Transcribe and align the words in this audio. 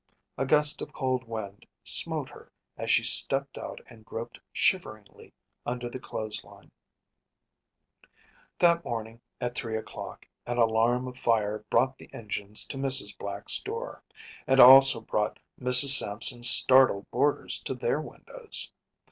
A 0.35 0.47
gust 0.47 0.81
of 0.81 0.93
cold 0.93 1.25
wind 1.25 1.67
smote 1.83 2.29
her 2.29 2.51
as 2.75 2.89
she 2.89 3.03
stepped 3.03 3.55
out 3.55 3.79
and 3.85 4.03
groped 4.03 4.39
shiveringly 4.51 5.31
under 5.63 5.89
the 5.91 5.99
clothes 5.99 6.43
lines. 6.43 6.71
That 8.57 8.83
morning 8.83 9.21
at 9.39 9.53
three 9.53 9.77
o’clock 9.77 10.27
an 10.47 10.57
alarm 10.57 11.07
of 11.07 11.19
fire 11.19 11.65
brought 11.69 11.99
the 11.99 12.11
engines 12.15 12.65
to 12.65 12.77
Mrs. 12.79 13.15
Black’s 13.15 13.59
door, 13.61 14.01
and 14.47 14.59
also 14.59 15.01
brought 15.01 15.37
Mrs. 15.61 15.99
Sampson’s 15.99 16.49
startled 16.49 17.11
boarders 17.11 17.59
to 17.59 17.75
their 17.75 18.01
windows. 18.01 18.73